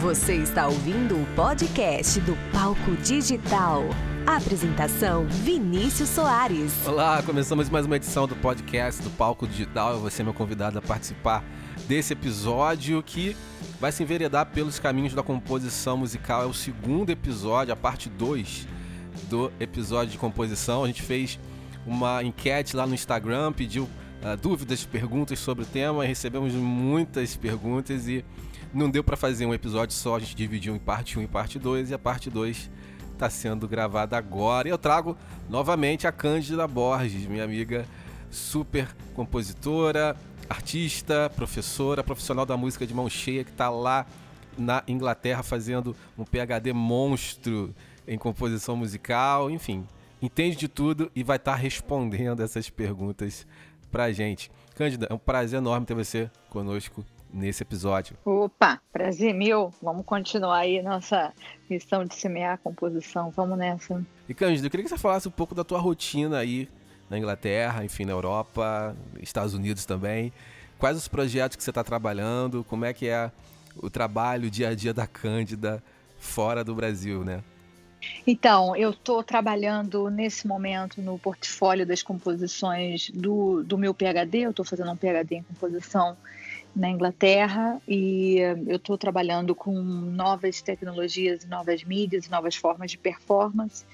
[0.00, 3.82] Você está ouvindo o podcast do Palco Digital.
[4.26, 6.86] Apresentação Vinícius Soares.
[6.86, 9.98] Olá, começamos mais uma edição do podcast do Palco Digital.
[10.00, 11.42] Você é meu convidado a participar
[11.88, 13.34] desse episódio que
[13.80, 16.42] vai se enveredar pelos caminhos da composição musical.
[16.42, 18.68] É o segundo episódio, a parte 2
[19.30, 20.84] do episódio de composição.
[20.84, 21.40] A gente fez
[21.86, 27.34] uma enquete lá no Instagram, pediu uh, dúvidas, perguntas sobre o tema, e recebemos muitas
[27.34, 28.22] perguntas e
[28.72, 31.58] não deu para fazer um episódio só, a gente dividiu em parte 1 e parte
[31.58, 32.70] 2 e a parte 2
[33.12, 34.68] está sendo gravada agora.
[34.68, 35.16] E eu trago
[35.48, 37.86] novamente a Cândida Borges, minha amiga
[38.30, 40.16] super compositora,
[40.48, 44.06] artista, professora, profissional da música de mão cheia que está lá
[44.56, 47.74] na Inglaterra fazendo um PhD monstro
[48.06, 49.86] em composição musical, enfim,
[50.20, 53.46] entende de tudo e vai estar tá respondendo essas perguntas
[53.90, 54.50] pra gente.
[54.74, 58.16] Cândida, é um prazer enorme ter você conosco nesse episódio.
[58.24, 59.72] Opa, prazer meu.
[59.82, 61.32] Vamos continuar aí nossa
[61.68, 63.30] missão de semear a composição.
[63.30, 64.04] Vamos nessa.
[64.28, 66.68] E Cândida, eu queria que você falasse um pouco da tua rotina aí
[67.08, 70.32] na Inglaterra, enfim, na Europa, Estados Unidos também.
[70.78, 72.64] Quais os projetos que você está trabalhando?
[72.64, 73.30] Como é que é
[73.76, 75.82] o trabalho, o dia a dia da Cândida
[76.18, 77.42] fora do Brasil, né?
[78.26, 84.40] Então, eu estou trabalhando nesse momento no portfólio das composições do, do meu PhD.
[84.40, 86.16] Eu estou fazendo um PhD em composição
[86.76, 93.84] na Inglaterra e eu estou trabalhando com novas tecnologias, novas mídias, novas formas de performance.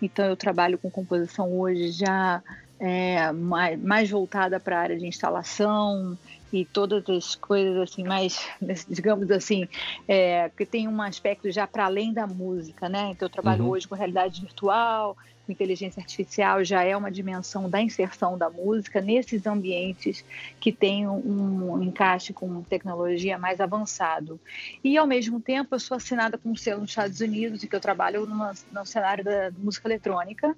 [0.00, 2.42] Então, eu trabalho com composição hoje já
[2.78, 6.16] é, mais, mais voltada para a área de instalação,
[6.52, 8.48] e todas as coisas assim mais
[8.88, 9.68] digamos assim
[10.06, 13.10] é, que tem um aspecto já para além da música né?
[13.10, 13.70] Então eu trabalho uhum.
[13.70, 15.16] hoje com realidade virtual
[15.46, 20.24] com inteligência artificial já é uma dimensão da inserção da música nesses ambientes
[20.60, 24.40] que tem um, encaixe com tecnologia mais avançado.
[24.82, 27.76] E ao mesmo tempo eu sou assinada com um selo nos Estados Unidos e que
[27.76, 30.56] eu trabalho no cenário da música eletrônica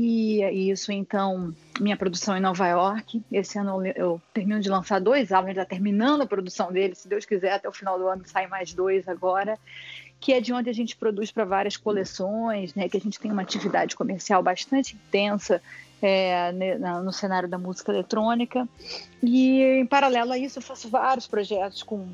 [0.00, 3.20] e isso, então, minha produção em Nova York.
[3.32, 6.94] Esse ano eu termino de lançar dois álbuns, já terminando a produção dele.
[6.94, 9.58] Se Deus quiser, até o final do ano sai mais dois agora.
[10.20, 12.88] Que é de onde a gente produz para várias coleções, né?
[12.88, 15.60] Que a gente tem uma atividade comercial bastante intensa
[16.00, 16.52] é,
[17.02, 18.68] no cenário da música eletrônica.
[19.20, 22.08] E em paralelo a isso, eu faço vários projetos com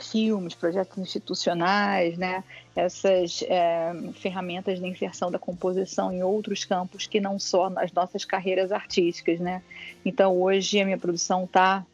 [0.00, 2.42] filmes, projetos institucionais, né?
[2.74, 8.24] essas é, ferramentas de inserção da composição em outros campos que não só nas nossas
[8.24, 9.38] carreiras artísticas.
[9.40, 9.62] Né?
[10.04, 11.84] Então, hoje, a minha produção está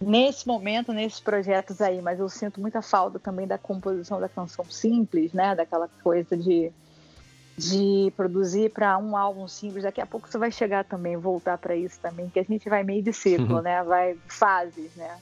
[0.00, 4.64] nesse momento, nesses projetos aí, mas eu sinto muita falta também da composição da canção
[4.66, 5.54] simples, né?
[5.54, 6.70] daquela coisa de,
[7.56, 9.82] de produzir para um álbum simples.
[9.82, 12.84] Daqui a pouco você vai chegar também, voltar para isso também, que a gente vai
[12.84, 13.62] meio de ciclo, uhum.
[13.62, 13.82] né?
[13.82, 15.18] vai fases, né?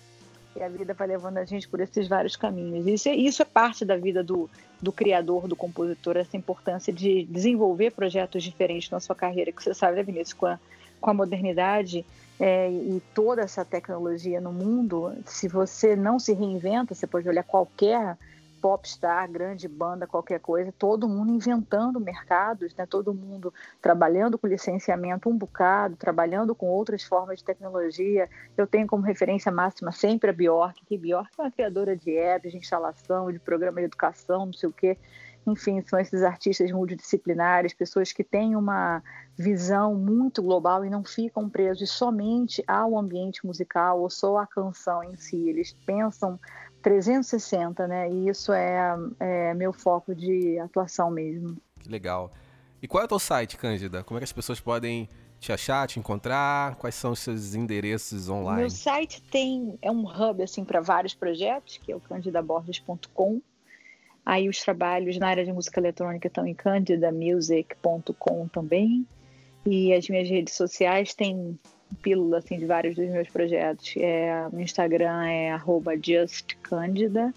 [0.56, 2.86] E a vida vai levando a gente por esses vários caminhos.
[2.86, 4.48] Isso é, isso é parte da vida do,
[4.80, 9.74] do criador, do compositor, essa importância de desenvolver projetos diferentes na sua carreira, que você
[9.74, 10.58] sabe, né, Vinícius, com a,
[11.00, 12.06] com a modernidade
[12.40, 17.42] é, e toda essa tecnologia no mundo, se você não se reinventa, você pode olhar
[17.42, 18.16] qualquer
[18.66, 22.84] popstar, grande banda, qualquer coisa, todo mundo inventando mercados, né?
[22.84, 28.28] todo mundo trabalhando com licenciamento um bocado, trabalhando com outras formas de tecnologia.
[28.56, 32.50] Eu tenho como referência máxima sempre a Bjork, que Bjork é uma criadora de apps,
[32.50, 34.98] de instalação, de programa de educação, não sei o quê.
[35.46, 39.00] Enfim, são esses artistas multidisciplinares, pessoas que têm uma
[39.38, 45.04] visão muito global e não ficam presos somente ao ambiente musical ou só à canção
[45.04, 45.48] em si.
[45.48, 46.36] Eles pensam
[46.86, 48.08] 360, né?
[48.08, 51.56] E isso é, é meu foco de atuação mesmo.
[51.80, 52.32] Que legal.
[52.80, 54.04] E qual é o teu site, Cândida?
[54.04, 55.08] Como é que as pessoas podem
[55.40, 56.76] te achar, te encontrar?
[56.76, 58.60] Quais são os seus endereços online?
[58.60, 63.42] Meu site tem é um hub assim para vários projetos, que é o candidaborges.com.
[64.24, 69.04] Aí os trabalhos na área de música eletrônica estão em candidamusic.com também.
[69.64, 71.58] E as minhas redes sociais têm
[72.02, 73.94] pílula assim, de vários dos meus projetos.
[73.96, 75.58] É, no Instagram é
[76.02, 77.32] justcandida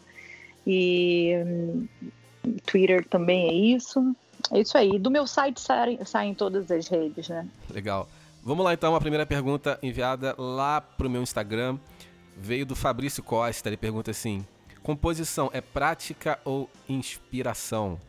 [0.66, 1.88] e hum,
[2.66, 4.16] Twitter também é isso.
[4.52, 4.98] É isso aí.
[4.98, 7.48] Do meu site saem, saem todas as redes, né?
[7.70, 8.08] Legal.
[8.44, 11.78] Vamos lá então, a primeira pergunta enviada lá pro meu Instagram
[12.38, 13.70] veio do Fabrício Costa.
[13.70, 14.46] Ele pergunta assim:
[14.82, 18.00] composição é prática ou inspiração?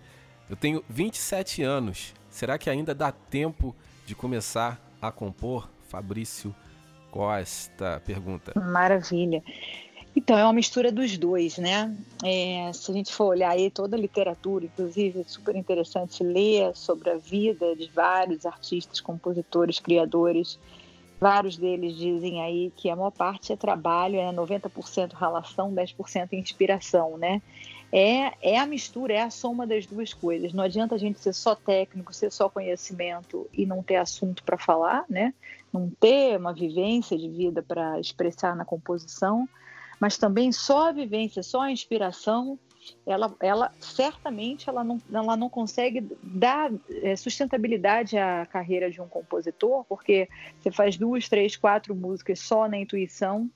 [0.48, 2.14] Eu tenho 27 anos.
[2.28, 3.74] Será que ainda dá tempo
[4.06, 5.68] de começar a compor?
[5.90, 6.54] Fabrício
[7.10, 8.52] Costa pergunta.
[8.58, 9.42] Maravilha.
[10.14, 11.96] Então, é uma mistura dos dois, né?
[12.24, 16.74] É, se a gente for olhar aí toda a literatura, inclusive, é super interessante ler
[16.74, 20.58] sobre a vida de vários artistas, compositores, criadores.
[21.20, 27.16] Vários deles dizem aí que a maior parte é trabalho, é 90% relação, 10% inspiração,
[27.18, 27.42] né?
[27.92, 30.52] É, é a mistura, é a soma das duas coisas.
[30.52, 34.56] Não adianta a gente ser só técnico, ser só conhecimento e não ter assunto para
[34.56, 35.34] falar, né?
[35.72, 39.48] Não ter uma vivência de vida para expressar na composição,
[39.98, 42.58] mas também só a vivência, só a inspiração,
[43.06, 46.72] ela, ela certamente ela não, ela não consegue dar
[47.02, 50.28] é, sustentabilidade à carreira de um compositor, porque
[50.58, 53.50] você faz duas, três, quatro músicas só na intuição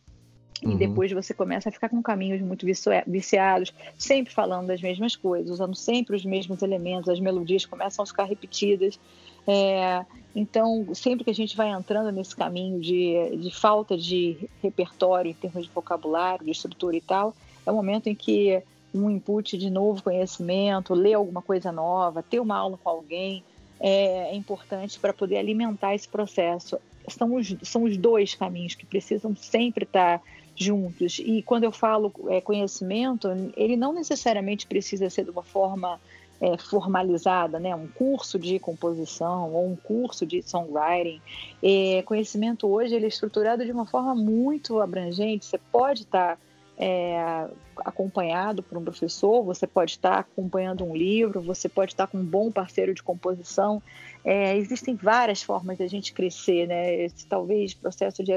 [0.63, 0.77] e uhum.
[0.77, 2.65] depois você começa a ficar com caminhos muito
[3.07, 8.07] viciados, sempre falando das mesmas coisas, usando sempre os mesmos elementos, as melodias começam a
[8.07, 8.99] ficar repetidas.
[9.47, 10.05] É,
[10.35, 15.35] então, sempre que a gente vai entrando nesse caminho de, de falta de repertório em
[15.35, 17.35] termos de vocabulário, de estrutura e tal,
[17.67, 18.63] é o momento em que
[18.95, 23.43] um input de novo conhecimento, ler alguma coisa nova, ter uma aula com alguém,
[23.81, 26.79] é, é importante para poder alimentar esse processo.
[27.09, 30.23] São os, são os dois caminhos que precisam sempre estar
[30.57, 31.19] juntos.
[31.19, 36.01] E quando eu falo é, conhecimento, ele não necessariamente precisa ser de uma forma
[36.41, 37.75] é, formalizada, né?
[37.75, 41.21] um curso de composição ou um curso de songwriting.
[41.63, 45.47] É, conhecimento hoje ele é estruturado de uma forma muito abrangente.
[45.47, 46.39] Você pode estar
[46.77, 47.49] é,
[47.79, 52.25] acompanhado por um professor, você pode estar acompanhando um livro, você pode estar com um
[52.25, 53.83] bom parceiro de composição.
[54.25, 56.95] É, existem várias formas a gente crescer, né?
[57.05, 58.33] Esse talvez processo de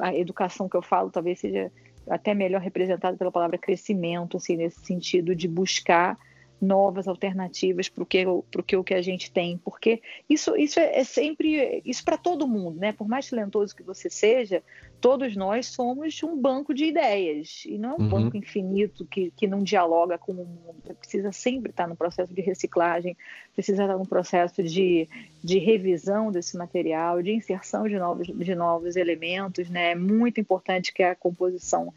[0.00, 1.70] a educação que eu falo talvez seja
[2.08, 6.18] até melhor representada pela palavra crescimento, assim, nesse sentido de buscar
[6.60, 8.24] novas alternativas para o que,
[8.66, 12.46] que, o que a gente tem, porque isso, isso é, é sempre isso para todo
[12.46, 12.92] mundo, né?
[12.92, 14.62] Por mais talentoso que você seja,
[15.00, 18.08] todos nós somos um banco de ideias e não é um uhum.
[18.08, 20.94] banco infinito que, que não dialoga com o mundo.
[20.98, 23.16] Precisa sempre estar no processo de reciclagem,
[23.54, 25.08] precisa estar no processo de,
[25.42, 29.92] de revisão desse material, de inserção de novos, de novos elementos, né?
[29.92, 31.92] É muito importante que a composição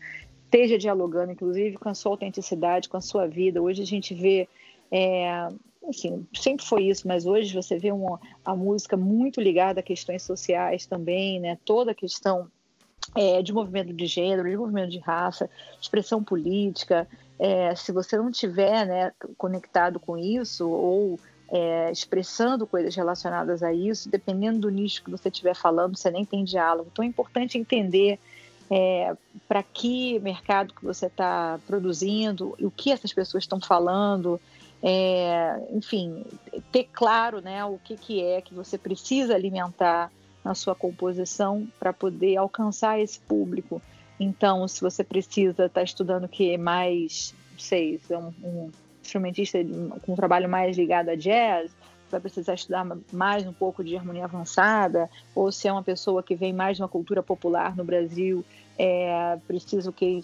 [0.53, 3.59] esteja dialogando, inclusive, com a sua autenticidade, com a sua vida.
[3.59, 4.47] Hoje a gente vê,
[4.91, 5.50] é,
[5.89, 10.21] assim, sempre foi isso, mas hoje você vê uma, a música muito ligada a questões
[10.21, 11.57] sociais também, né?
[11.65, 12.47] Toda a questão
[13.15, 15.50] é, de movimento de gênero, de movimento de raça,
[15.81, 17.07] expressão política.
[17.39, 21.19] É, se você não tiver né, conectado com isso ou
[21.50, 26.23] é, expressando coisas relacionadas a isso, dependendo do nicho que você estiver falando, você nem
[26.23, 26.89] tem diálogo.
[26.94, 28.19] Então é importante entender
[28.69, 29.15] é,
[29.48, 34.39] para que mercado que você está produzindo, o que essas pessoas estão falando,
[34.81, 36.25] é, enfim,
[36.71, 40.12] ter claro né, o que, que é que você precisa alimentar
[40.44, 43.81] na sua composição para poder alcançar esse público.
[44.19, 48.71] Então, se você precisa estar tá estudando que mais, não sei, se é um, um
[49.01, 49.60] instrumentista
[50.01, 51.71] com um trabalho mais ligado a jazz,
[52.13, 56.36] vai precisar estudar mais um pouco de harmonia avançada, ou se é uma pessoa que
[56.36, 58.44] vem mais de uma cultura popular no Brasil
[58.77, 60.24] é preciso que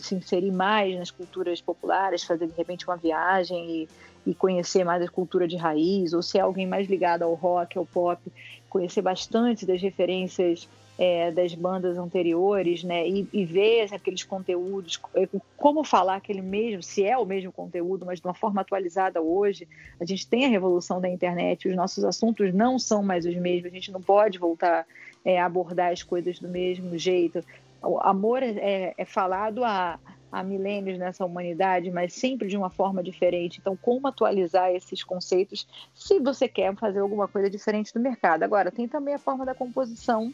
[0.00, 3.88] se inserir mais nas culturas populares, fazer de repente uma viagem e,
[4.30, 7.78] e, conhecer mais a cultura de raiz, ou se é alguém mais ligado ao rock,
[7.78, 8.20] ao pop,
[8.68, 10.68] conhecer bastante das referências
[11.00, 15.26] é, das bandas anteriores, né, e, e, ver aqueles conteúdos, é,
[15.56, 19.66] como falar aquele mesmo, se é o mesmo conteúdo, mas de uma forma atualizada hoje.
[19.98, 23.72] A gente tem a revolução da internet, os nossos assuntos não são mais os mesmos,
[23.72, 24.86] a gente não pode voltar
[25.24, 27.42] é, a abordar as coisas do mesmo jeito.
[27.82, 29.98] O amor é, é, é falado há,
[30.30, 33.58] há milênios nessa humanidade, mas sempre de uma forma diferente.
[33.58, 38.42] Então, como atualizar esses conceitos se você quer fazer alguma coisa diferente do mercado?
[38.42, 40.30] Agora, tem também a forma da composição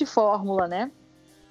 [0.00, 0.90] de fórmula, né?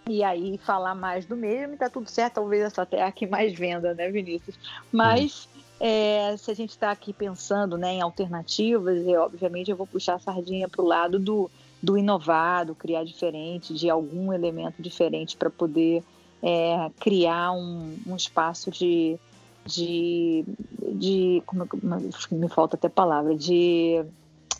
[0.07, 3.93] E aí falar mais do mesmo tá tudo certo, talvez essa até aqui mais venda,
[3.93, 4.57] né, Vinícius?
[4.91, 5.47] Mas
[5.79, 10.15] é, se a gente está aqui pensando né, em alternativas, e obviamente eu vou puxar
[10.15, 11.49] a sardinha para o lado do
[11.81, 16.03] do inovado, criar diferente, de algum elemento diferente para poder
[16.43, 19.17] é, criar um, um, espaço de,
[19.65, 20.43] de,
[20.95, 21.69] de como,
[22.31, 24.03] me falta até palavra, de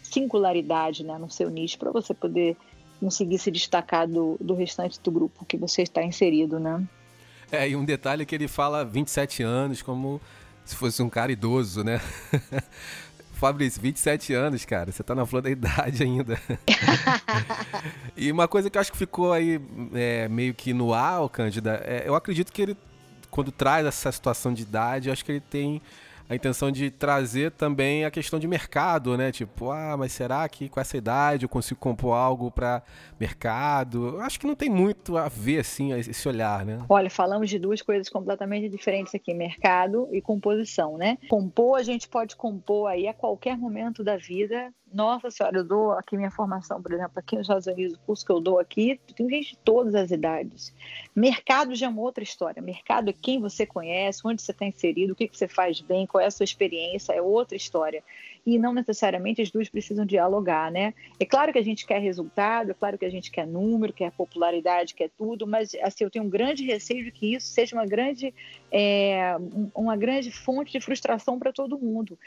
[0.01, 2.55] singularidade né, no seu nicho para você poder
[2.99, 6.85] conseguir se destacar do, do restante do grupo que você está inserido, né?
[7.51, 10.21] É, e um detalhe é que ele fala 27 anos como
[10.63, 11.99] se fosse um cara idoso, né?
[13.33, 14.91] Fabrício, 27 anos, cara.
[14.91, 16.37] Você tá na flor da idade ainda.
[18.15, 19.61] e uma coisa que eu acho que ficou aí
[19.93, 22.77] é, meio que no ar, Cândida, é, eu acredito que ele,
[23.31, 25.81] quando traz essa situação de idade, eu acho que ele tem
[26.29, 29.31] a intenção de trazer também a questão de mercado, né?
[29.31, 32.83] Tipo, ah, mas será que com essa idade eu consigo compor algo para
[33.19, 34.09] mercado?
[34.09, 36.85] Eu acho que não tem muito a ver assim esse olhar, né?
[36.87, 41.17] Olha, falamos de duas coisas completamente diferentes aqui, mercado e composição, né?
[41.27, 45.91] Compor, a gente pode compor aí a qualquer momento da vida, nossa senhora, eu dou
[45.91, 48.99] aqui minha formação, por exemplo, aqui nos Estados Unidos, o curso que eu dou aqui,
[49.15, 50.73] tem gente de todas as idades.
[51.15, 52.61] Mercado já é uma outra história.
[52.61, 56.07] Mercado é quem você conhece, onde você está inserido, o que, que você faz bem,
[56.07, 58.03] qual é a sua experiência, é outra história.
[58.45, 60.93] E não necessariamente as duas precisam dialogar, né?
[61.19, 64.11] É claro que a gente quer resultado, é claro que a gente quer número, quer
[64.11, 67.85] popularidade, quer tudo, mas assim, eu tenho um grande receio de que isso seja uma
[67.85, 68.33] grande,
[68.71, 69.35] é,
[69.75, 72.17] uma grande fonte de frustração para todo mundo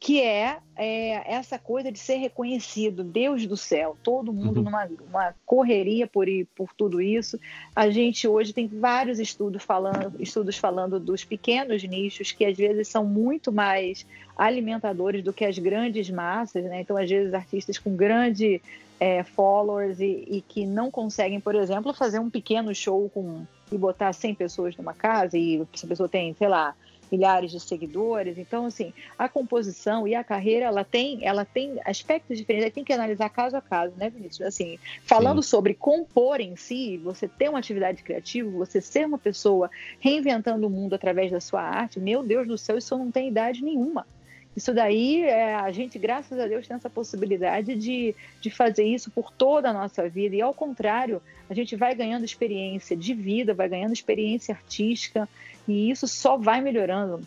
[0.00, 4.64] que é, é, essa coisa de ser reconhecido, Deus do céu, todo mundo uhum.
[4.64, 7.38] numa uma correria por, por tudo isso.
[7.74, 12.86] A gente hoje tem vários estudos falando, estudos falando dos pequenos nichos que às vezes
[12.86, 16.80] são muito mais alimentadores do que as grandes massas, né?
[16.80, 18.62] Então, às vezes, artistas com grande
[19.00, 23.76] é, followers e, e que não conseguem, por exemplo, fazer um pequeno show com e
[23.76, 26.74] botar 100 pessoas numa casa e essa pessoa tem, sei lá,
[27.10, 28.38] milhares de seguidores.
[28.38, 32.92] Então, assim, a composição e a carreira, ela tem, ela tem aspectos diferentes, tem que
[32.92, 34.46] analisar caso a caso, né, Vinícius?
[34.46, 35.48] Assim, falando Sim.
[35.48, 40.70] sobre compor em si, você ter uma atividade criativa, você ser uma pessoa reinventando o
[40.70, 44.06] mundo através da sua arte, meu Deus do céu, isso não tem idade nenhuma.
[44.58, 49.08] Isso daí, é, a gente, graças a Deus, tem essa possibilidade de, de fazer isso
[49.08, 50.34] por toda a nossa vida.
[50.34, 55.28] E, ao contrário, a gente vai ganhando experiência de vida, vai ganhando experiência artística,
[55.68, 57.24] e isso só vai melhorando.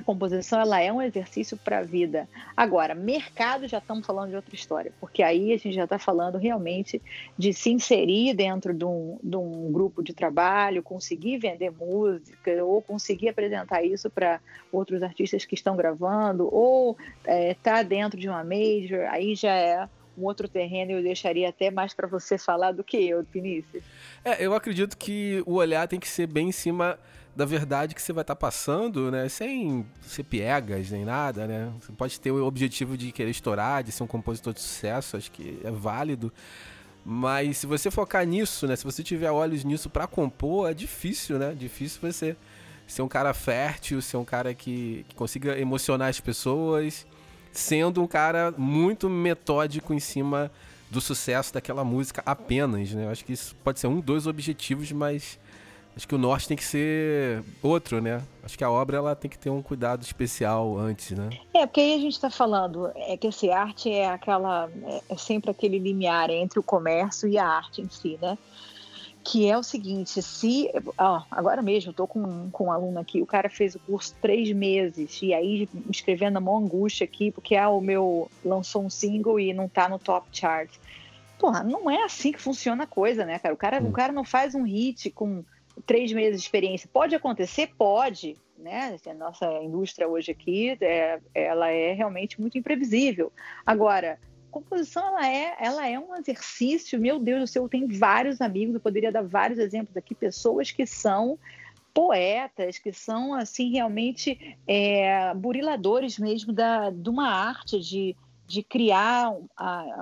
[0.00, 2.28] Composição ela é um exercício para a vida.
[2.56, 6.38] Agora, mercado já estamos falando de outra história, porque aí a gente já está falando
[6.38, 7.00] realmente
[7.36, 12.82] de se inserir dentro de um, de um grupo de trabalho, conseguir vender música, ou
[12.82, 14.40] conseguir apresentar isso para
[14.72, 19.52] outros artistas que estão gravando, ou estar é, tá dentro de uma major, aí já
[19.52, 19.88] é
[20.18, 23.82] um outro terreno eu deixaria até mais para você falar do que eu, Vinícius.
[24.24, 26.98] É, eu acredito que o olhar tem que ser bem em cima
[27.34, 29.28] da verdade que você vai estar tá passando, né?
[29.28, 31.72] Sem ser piegas nem nada, né?
[31.80, 35.30] Você pode ter o objetivo de querer estourar, de ser um compositor de sucesso, acho
[35.30, 36.32] que é válido.
[37.04, 38.76] Mas se você focar nisso, né?
[38.76, 41.54] Se você tiver olhos nisso para compor, é difícil, né?
[41.54, 42.36] Difícil você
[42.86, 47.06] ser um cara fértil, ser um cara que, que consiga emocionar as pessoas,
[47.52, 50.50] sendo um cara muito metódico em cima
[50.90, 53.04] do sucesso daquela música apenas, né?
[53.04, 55.38] Eu acho que isso pode ser um dos objetivos, mas
[55.96, 58.22] acho que o norte tem que ser outro, né?
[58.42, 61.30] Acho que a obra ela tem que ter um cuidado especial antes, né?
[61.52, 65.16] É, porque aí a gente está falando é que esse arte é aquela é, é
[65.16, 68.38] sempre aquele limiar entre o comércio e a arte em si, né?
[69.22, 73.26] Que é o seguinte, se ó, agora mesmo estou com, com um aluno aqui, o
[73.26, 77.68] cara fez o curso três meses e aí escrevendo a mão angústia aqui porque ah,
[77.68, 80.70] o meu lançou um single e não está no top chart.
[81.38, 83.54] Porra, não é assim que funciona a coisa, né, cara?
[83.54, 83.88] O cara, hum.
[83.88, 85.44] o cara não faz um hit com
[85.86, 86.88] três meses de experiência.
[86.92, 87.70] Pode acontecer?
[87.76, 88.36] Pode.
[88.58, 88.96] Né?
[89.06, 93.32] A nossa indústria hoje aqui, é, ela é realmente muito imprevisível.
[93.64, 94.18] Agora,
[94.50, 97.00] composição ela é, ela é um exercício.
[97.00, 100.70] Meu Deus do céu, eu tenho vários amigos, eu poderia dar vários exemplos aqui, pessoas
[100.70, 101.38] que são
[101.94, 109.32] poetas, que são assim realmente é, buriladores mesmo da, de uma arte de, de criar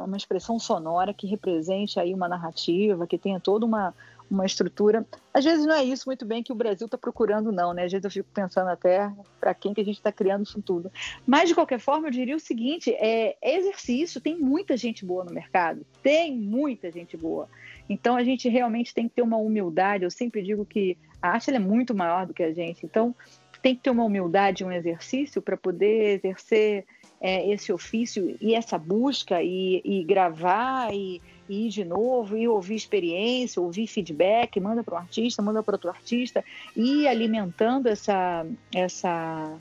[0.05, 3.95] uma expressão sonora que represente aí uma narrativa, que tenha toda uma,
[4.31, 5.07] uma estrutura.
[5.33, 7.85] Às vezes não é isso muito bem que o Brasil está procurando, não, né?
[7.85, 10.91] Às vezes eu fico pensando até para quem que a gente está criando isso tudo.
[11.27, 15.25] Mas, de qualquer forma, eu diria o seguinte: é, é exercício, tem muita gente boa
[15.25, 17.49] no mercado, tem muita gente boa.
[17.89, 20.05] Então, a gente realmente tem que ter uma humildade.
[20.05, 22.85] Eu sempre digo que a arte é muito maior do que a gente.
[22.85, 23.15] Então,
[23.63, 26.85] tem que ter uma humildade, um exercício para poder exercer
[27.21, 32.75] é, esse ofício e essa busca e, e gravar e ir de novo, e ouvir
[32.75, 36.45] experiência, ouvir feedback, manda para um artista, manda para outro artista,
[36.77, 39.57] e alimentando essa, essa,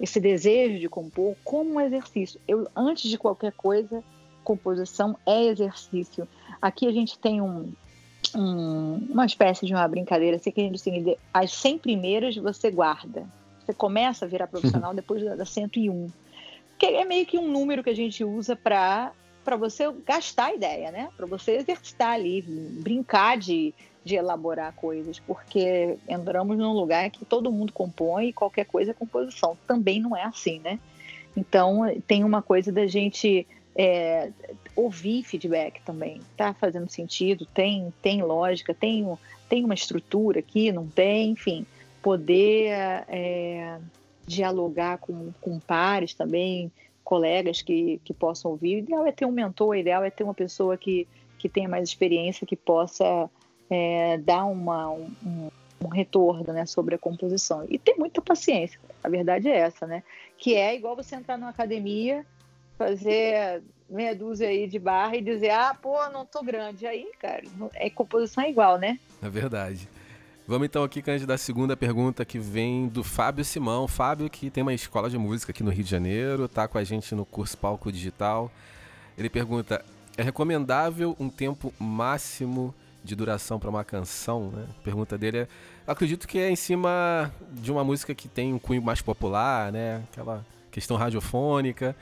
[0.00, 2.40] esse desejo de compor como um exercício.
[2.46, 4.02] Eu, antes de qualquer coisa,
[4.44, 6.28] composição é exercício.
[6.60, 7.72] Aqui a gente tem um,
[8.34, 12.70] um, uma espécie de uma brincadeira, assim, que a gente assim, as 100 primeiras você
[12.70, 13.26] guarda.
[13.64, 16.10] Você começa a virar profissional depois da, da 101.
[16.78, 19.12] Que é meio que um número que a gente usa para
[19.44, 21.08] para você gastar a ideia, né?
[21.16, 23.74] Para você exercitar ali, brincar de,
[24.04, 28.94] de elaborar coisas, porque entramos num lugar que todo mundo compõe e qualquer coisa é
[28.94, 29.56] composição.
[29.66, 30.78] Também não é assim, né?
[31.36, 33.46] Então tem uma coisa da gente
[33.76, 34.30] é,
[34.74, 36.20] ouvir feedback também.
[36.36, 37.46] Tá fazendo sentido?
[37.46, 38.72] Tem, tem lógica?
[38.72, 39.06] Tem,
[39.48, 40.72] tem uma estrutura aqui?
[40.72, 41.32] Não tem?
[41.32, 41.66] Enfim,
[42.02, 42.68] poder
[43.08, 43.78] é,
[44.26, 46.70] dialogar com, com pares também,
[47.04, 48.76] colegas que, que possam ouvir.
[48.76, 51.06] O ideal é ter um mentor, o ideal é ter uma pessoa que,
[51.38, 53.30] que tenha mais experiência, que possa
[53.70, 55.50] é, dar uma, um,
[55.84, 57.66] um, retorno né, sobre a composição.
[57.68, 60.02] E ter muita paciência, a verdade é essa, né?
[60.38, 62.24] Que é igual você entrar numa academia,
[62.78, 66.86] fazer meia dúzia aí de barra e dizer, ah, pô, não tô grande.
[66.86, 67.42] Aí, cara,
[67.74, 68.98] é composição é igual, né?
[69.22, 69.88] É verdade.
[70.46, 73.88] Vamos então aqui, Cândido, da segunda pergunta que vem do Fábio Simão.
[73.88, 76.84] Fábio, que tem uma escola de música aqui no Rio de Janeiro, tá com a
[76.84, 78.52] gente no curso Palco Digital.
[79.16, 79.82] Ele pergunta:
[80.18, 84.50] é recomendável um tempo máximo de duração para uma canção?
[84.50, 84.66] Né?
[84.68, 85.48] A pergunta dele é:
[85.86, 90.02] acredito que é em cima de uma música que tem um cunho mais popular, né?
[90.12, 91.96] Aquela questão radiofônica.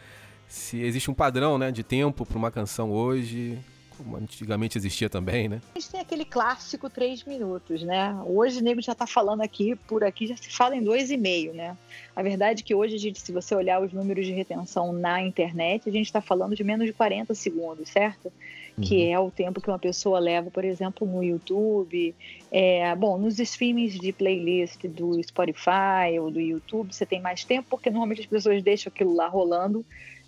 [0.48, 3.56] Se existe um padrão né, de tempo para uma canção hoje,
[4.02, 5.60] como antigamente existia também, né?
[5.74, 8.14] A gente tem aquele clássico três minutos, né?
[8.26, 11.16] Hoje o nego já está falando aqui, por aqui já se fala em dois e
[11.16, 11.76] meio, né?
[12.14, 15.88] A verdade é que hoje, gente, se você olhar os números de retenção na internet,
[15.88, 18.32] a gente está falando de menos de 40 segundos, certo?
[18.76, 18.84] Uhum.
[18.84, 22.14] Que é o tempo que uma pessoa leva, por exemplo, no YouTube.
[22.50, 27.68] É, bom, nos streamings de playlist do Spotify ou do YouTube, você tem mais tempo,
[27.70, 29.84] porque normalmente as pessoas deixam aquilo lá rolando.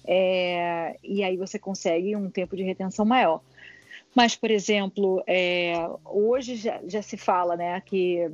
[0.07, 3.40] É, e aí você consegue um tempo de retenção maior.
[4.14, 8.30] Mas, por exemplo, é, hoje já, já, se fala né, que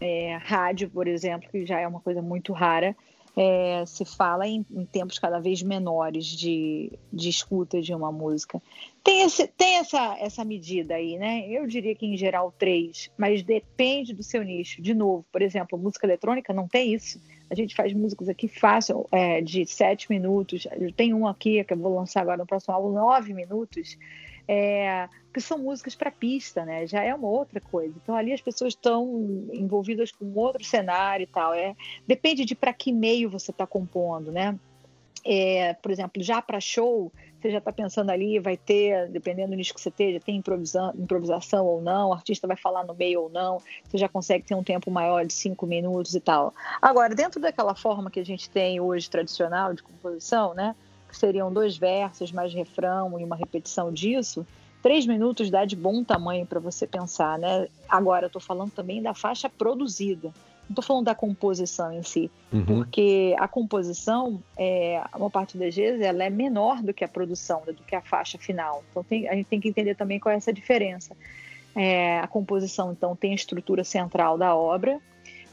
[0.00, 2.96] é, rádio, por exemplo, que já é uma coisa muito rara,
[3.36, 8.60] é, se fala em, em, tempos cada vez menores de, de escuta de uma música.
[9.02, 11.48] Tem, esse, tem essa, essa medida aí, né?
[11.48, 14.82] Eu diria que em geral três, mas depende do seu nicho.
[14.82, 17.20] De novo, por exemplo, música eletrônica não tem isso.
[17.48, 20.66] A gente faz músicas aqui fácil, é, de sete minutos.
[20.96, 23.96] Tenho um aqui que eu vou lançar agora no próximo álbum, nove minutos
[24.46, 26.86] é, que são músicas para pista, né?
[26.86, 27.94] Já é uma outra coisa.
[28.02, 31.54] Então ali as pessoas estão envolvidas com outro cenário e tal.
[31.54, 31.74] É,
[32.06, 34.58] depende de para que meio você está compondo, né?
[35.24, 39.56] É, por exemplo, já para show, você já está pensando ali, vai ter, dependendo do
[39.56, 43.28] nicho que você esteja, tem improvisação ou não, o artista vai falar no meio ou
[43.30, 46.52] não, você já consegue ter um tempo maior de cinco minutos e tal.
[46.80, 50.74] Agora, dentro daquela forma que a gente tem hoje tradicional de composição, né?
[51.12, 54.46] Que seriam dois versos, mais refrão e uma repetição disso,
[54.82, 57.68] três minutos dá de bom tamanho para você pensar, né?
[57.86, 60.28] Agora, eu estou falando também da faixa produzida.
[60.62, 62.64] Não estou falando da composição em si, uhum.
[62.64, 67.62] porque a composição, é, uma parte das vezes, ela é menor do que a produção,
[67.66, 68.82] do que a faixa final.
[68.90, 71.14] Então, tem, a gente tem que entender também qual é essa diferença.
[71.76, 74.98] É, a composição, então, tem a estrutura central da obra,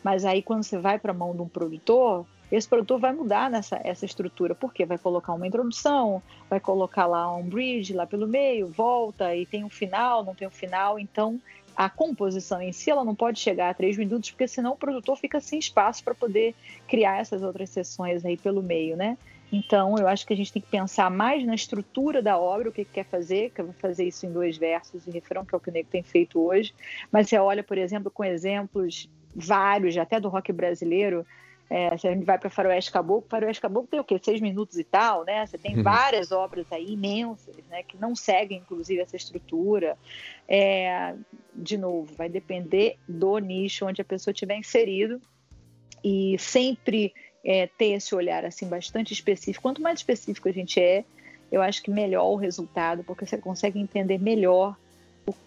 [0.03, 3.49] mas aí quando você vai para a mão de um produtor, esse produtor vai mudar
[3.49, 8.27] nessa essa estrutura, porque vai colocar uma introdução, vai colocar lá um bridge lá pelo
[8.27, 11.39] meio, volta e tem um final, não tem um final, então
[11.75, 15.15] a composição em si ela não pode chegar a três minutos, porque senão o produtor
[15.17, 16.53] fica sem espaço para poder
[16.87, 19.17] criar essas outras sessões aí pelo meio, né?
[19.51, 22.71] Então, eu acho que a gente tem que pensar mais na estrutura da obra, o
[22.71, 25.55] que, que quer fazer, que eu vou fazer isso em dois versos e refrão, que
[25.55, 26.73] é o que o Nego tem feito hoje.
[27.11, 31.25] Mas você olha, por exemplo, com exemplos vários, até do rock brasileiro,
[31.69, 34.19] é, se a gente vai para Faroeste Caboclo, Faroeste Caboclo tem o quê?
[34.21, 35.45] Seis minutos e tal, né?
[35.45, 35.83] Você tem uhum.
[35.83, 37.83] várias obras aí imensas, né?
[37.83, 39.95] Que não seguem, inclusive, essa estrutura.
[40.47, 41.13] É,
[41.53, 45.21] de novo, vai depender do nicho onde a pessoa estiver inserido
[46.03, 47.13] e sempre
[47.45, 49.61] é, ter esse olhar assim bastante específico.
[49.61, 51.05] Quanto mais específico a gente é,
[51.51, 54.75] eu acho que melhor o resultado, porque você consegue entender melhor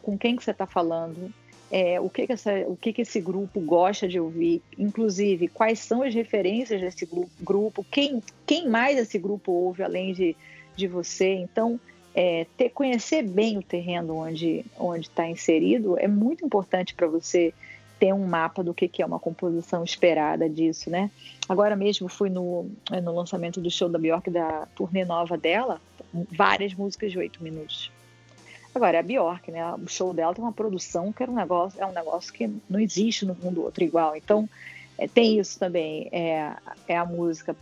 [0.01, 1.33] com quem que você está falando,
[1.73, 5.79] é, o, que, que, essa, o que, que esse grupo gosta de ouvir, inclusive quais
[5.79, 7.09] são as referências desse
[7.41, 10.37] grupo, quem, quem mais esse grupo ouve além de,
[10.77, 11.33] de você.
[11.33, 11.81] Então,
[12.15, 14.67] é, ter, conhecer bem o terreno onde
[15.01, 17.55] está inserido é muito importante para você
[17.99, 21.11] ter um mapa do que, que é uma composição esperada disso, né?
[21.49, 22.69] Agora mesmo fui no,
[23.03, 25.81] no lançamento do show da Bjork, da turnê nova dela,
[26.13, 27.91] várias músicas de oito minutos.
[28.75, 29.63] Agora, a Bjork, né?
[29.75, 32.81] O show dela tem uma produção que era um negócio, é um negócio que não
[32.81, 34.17] existe no mundo outro igual.
[34.17, 34.49] Então,
[34.97, 36.09] é, tem isso também.
[36.11, 36.55] É,
[36.89, 37.55] é a música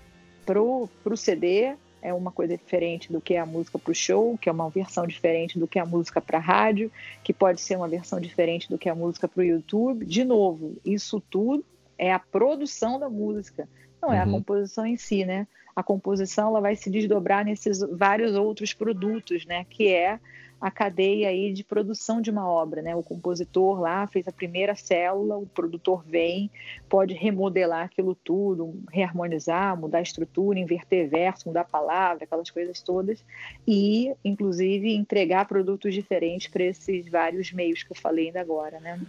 [0.47, 4.49] pro, pro CD, é uma coisa diferente do que a música para o show, que
[4.49, 6.91] é uma versão diferente do que a música para rádio,
[7.23, 10.05] que pode ser uma versão diferente do que a música para o YouTube.
[10.07, 11.65] De novo, isso tudo
[11.99, 13.69] é a produção da música,
[14.01, 14.33] não é a uhum.
[14.33, 15.47] composição em si, né?
[15.77, 19.67] A composição ela vai se desdobrar nesses vários outros produtos, né?
[19.69, 20.19] Que é
[20.61, 22.95] a cadeia aí de produção de uma obra, né?
[22.95, 26.51] O compositor lá fez a primeira célula, o produtor vem,
[26.89, 32.81] pode remodelar aquilo tudo, reharmonizar, mudar a estrutura, inverter verso, mudar a palavra, aquelas coisas
[32.83, 33.25] todas,
[33.67, 39.01] e inclusive entregar produtos diferentes para esses vários meios que eu falei ainda agora, né?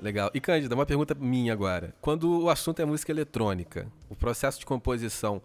[0.00, 0.30] Legal.
[0.34, 1.94] E Cândida, uma pergunta minha agora.
[2.00, 5.40] Quando o assunto é música eletrônica, o processo de composição,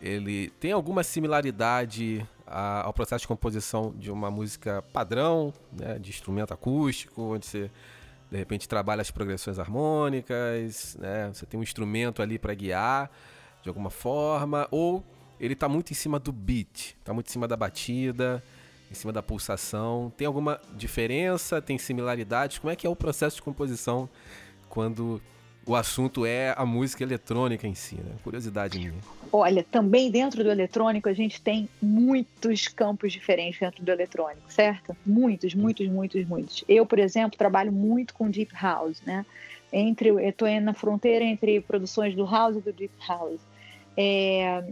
[0.00, 6.10] ele tem alguma similaridade a, ao processo de composição de uma música padrão, né, de
[6.10, 7.70] instrumento acústico, onde você
[8.30, 13.10] de repente trabalha as progressões harmônicas, né, você tem um instrumento ali para guiar
[13.62, 15.04] de alguma forma, ou
[15.38, 18.42] ele tá muito em cima do beat, tá muito em cima da batida,
[18.90, 20.12] em cima da pulsação.
[20.16, 21.62] Tem alguma diferença?
[21.62, 22.58] Tem similaridades?
[22.58, 24.08] Como é que é o processo de composição
[24.68, 25.20] quando
[25.70, 28.10] o assunto é a música eletrônica em si, né?
[28.24, 28.92] Curiosidade minha.
[29.32, 34.96] Olha, também dentro do eletrônico a gente tem muitos campos diferentes dentro do eletrônico, certo?
[35.06, 36.64] Muitos, muitos, muitos, muitos.
[36.68, 39.24] Eu, por exemplo, trabalho muito com deep house, né?
[39.72, 43.40] Entre, eu estou na fronteira entre produções do house e do deep house.
[43.96, 44.64] É,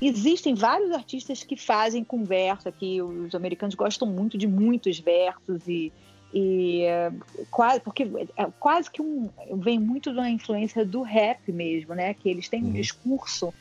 [0.00, 3.02] existem vários artistas que fazem com verso aqui.
[3.02, 5.92] Os americanos gostam muito de muitos versos e
[6.32, 7.12] e é,
[7.50, 8.04] quase porque
[8.36, 12.14] é, quase que um vem muito da influência do rap mesmo, né?
[12.14, 12.72] Que eles têm um uhum.
[12.72, 13.54] discurso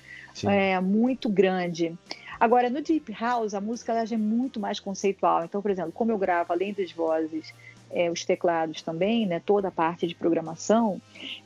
[0.44, 1.94] é, muito grande.
[2.40, 5.46] Agora no deep house a música ela já é muito mais conceitual.
[5.46, 7.54] Então, por exemplo, como eu gravo além das vozes,
[7.92, 9.42] é, os teclados também, né?
[9.46, 11.02] Toda a parte de programação,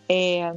[0.08, 0.52] é,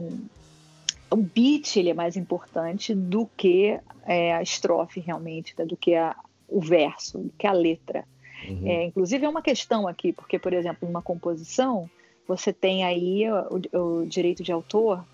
[1.10, 5.64] o beat ele é mais importante do que a estrofe realmente, né?
[5.64, 6.16] do que a,
[6.48, 8.04] o verso, do que a letra.
[8.48, 8.66] Uhum.
[8.66, 11.88] É, inclusive é uma questão aqui, porque, por exemplo, numa composição,
[12.26, 15.04] você tem aí o, o direito de autor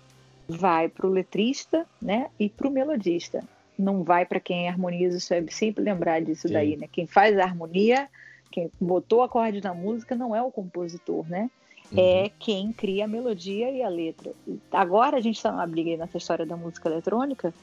[0.47, 3.43] vai para o letrista né, e para o melodista.
[3.77, 6.53] Não vai para quem harmoniza, isso é sempre lembrar disso Sim.
[6.53, 6.87] daí, né?
[6.91, 8.09] Quem faz a harmonia,
[8.51, 11.49] quem botou acorde na música não é o compositor, né?
[11.91, 11.99] Uhum.
[11.99, 14.33] É quem cria a melodia e a letra.
[14.71, 17.53] Agora a gente está numa briga aí nessa história da música eletrônica,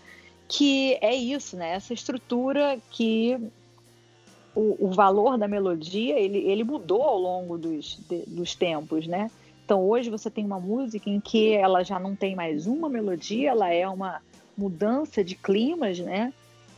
[0.48, 1.72] que é isso, né?
[1.72, 3.38] Essa estrutura que
[4.56, 9.30] o, o, valor da melodia ele, ele mudou ao longo dos, de, dos tempos, né?
[9.64, 13.50] Então hoje você tem uma música em que ela já não tem mais uma melodia,
[13.50, 14.22] ela é uma
[14.56, 16.32] mudança de climas, né?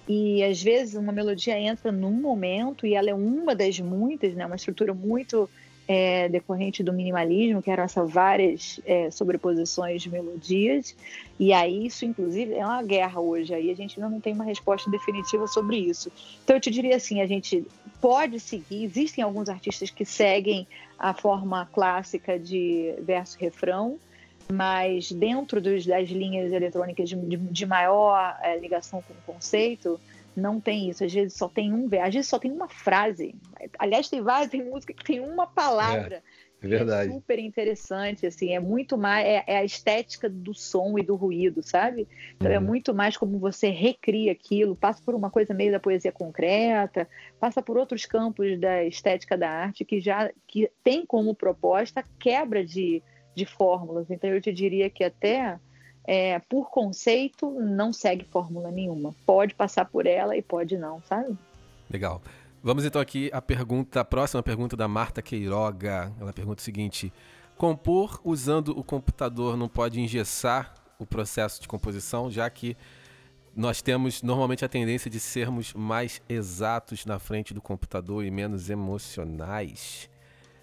[0.09, 4.45] E às vezes uma melodia entra num momento e ela é uma das muitas, né?
[4.45, 5.49] Uma estrutura muito
[5.89, 10.95] é, decorrente do minimalismo, que eram essas várias é, sobreposições de melodias,
[11.41, 14.91] e aí isso, inclusive, é uma guerra hoje, aí a gente não tem uma resposta
[14.91, 16.13] definitiva sobre isso.
[16.45, 17.65] Então, eu te diria assim, a gente
[18.03, 23.99] pode seguir, existem alguns artistas que seguem a forma clássica de verso-refrão,
[24.53, 29.99] mas dentro dos, das linhas eletrônicas de, de, de maior é, ligação com o conceito,
[30.39, 31.05] não tem isso.
[31.05, 33.35] Às vezes só tem um verso, às vezes só tem uma frase.
[33.79, 36.23] Aliás, tem várias, tem música que tem uma palavra.
[36.63, 37.11] É, é verdade.
[37.11, 41.15] É super interessante, assim, é muito mais, é, é, a estética do som e do
[41.15, 42.09] ruído, sabe?
[42.37, 42.65] Então é uhum.
[42.65, 47.09] é muito mais como você recria aquilo, passa por uma coisa meio da poesia concreta,
[47.39, 52.65] passa por outros campos da estética da arte que já que tem como proposta quebra
[52.65, 53.03] de,
[53.35, 54.11] de fórmulas.
[54.11, 55.59] Então eu te diria que até
[56.11, 59.15] é, por conceito, não segue fórmula nenhuma.
[59.27, 61.37] Pode passar por ela e pode não, sabe?
[61.91, 62.23] Legal.
[62.63, 66.11] Vamos então aqui à pergunta, a próxima pergunta da Marta Queiroga.
[66.19, 67.13] Ela pergunta o seguinte:
[67.59, 72.75] compor usando o computador não pode engessar o processo de composição, já que
[73.55, 78.71] nós temos normalmente a tendência de sermos mais exatos na frente do computador e menos
[78.71, 80.09] emocionais?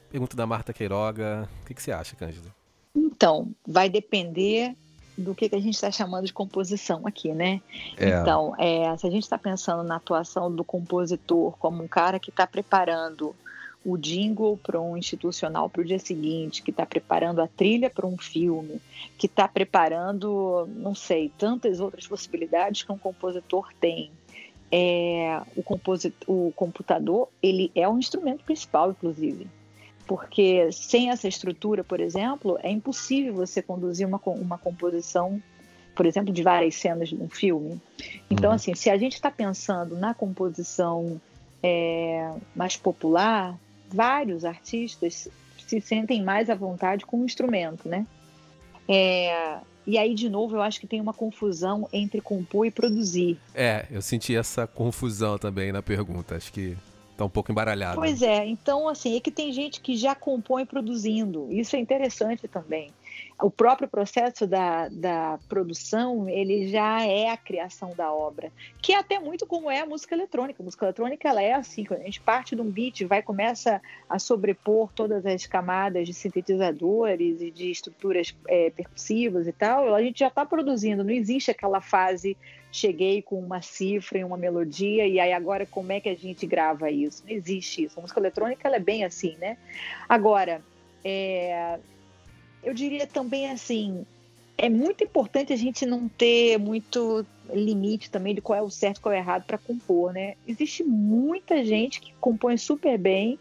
[0.10, 1.48] Pergunta da Marta Queiroga.
[1.62, 2.50] O que, que você acha, Cândida?
[2.96, 4.76] Então, vai depender
[5.18, 7.62] do que, que a gente está chamando de composição aqui, né?
[7.98, 8.10] É.
[8.10, 12.30] Então, é, se a gente está pensando na atuação do compositor como um cara que
[12.30, 13.36] está preparando
[13.86, 18.08] o jingle para um institucional para o dia seguinte, que está preparando a trilha para
[18.08, 18.82] um filme,
[19.18, 24.12] que está preparando, não sei, tantas outras possibilidades que um compositor tem.
[24.72, 25.64] É, o,
[26.28, 29.48] o computador ele é um instrumento principal, inclusive
[30.08, 35.42] porque sem essa estrutura, por exemplo, é impossível você conduzir uma, uma composição,
[35.96, 37.82] por exemplo, de várias cenas de um filme.
[38.30, 38.56] Então, uhum.
[38.56, 41.20] assim, se a gente está pensando na composição
[41.64, 43.58] é, mais popular,
[43.90, 48.06] vários artistas se sentem mais à vontade com o instrumento, né?
[48.88, 53.40] É, e aí, de novo, eu acho que tem uma confusão entre compor e produzir.
[53.54, 56.36] É, eu senti essa confusão também na pergunta.
[56.36, 56.78] Acho que
[57.18, 57.96] Tá um pouco embaralhado.
[57.96, 61.48] Pois é, então assim, é que tem gente que já compõe produzindo.
[61.50, 62.92] Isso é interessante também.
[63.42, 68.52] O próprio processo da, da produção, ele já é a criação da obra,
[68.82, 70.62] que é até muito como é a música eletrônica.
[70.62, 73.82] A música eletrônica ela é assim, quando a gente parte de um beat, vai começa
[74.10, 80.02] a sobrepor todas as camadas de sintetizadores e de estruturas é, percussivas e tal, a
[80.02, 82.38] gente já está produzindo, não existe aquela fase
[82.76, 86.46] cheguei com uma cifra e uma melodia e aí agora como é que a gente
[86.46, 87.24] grava isso?
[87.26, 87.98] Não existe isso.
[87.98, 89.58] A música eletrônica ela é bem assim, né?
[90.10, 90.62] Agora,
[91.04, 91.80] é,
[92.62, 94.06] eu diria também assim,
[94.58, 99.00] é muito importante a gente não ter muito limite também de qual é o certo
[99.00, 100.36] qual é o errado para compor, né?
[100.46, 103.40] Existe muita gente que compõe super bem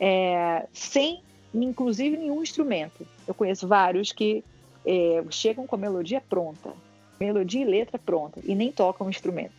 [0.00, 1.22] é, sem,
[1.54, 3.06] inclusive, nenhum instrumento.
[3.26, 4.42] Eu conheço vários que
[4.84, 6.72] é, chegam com a melodia pronta,
[7.18, 9.52] melodia e letra pronta, e nem tocam o instrumento.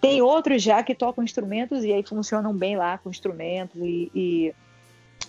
[0.00, 4.54] Tem outros já que tocam instrumentos e aí funcionam bem lá com instrumentos e, e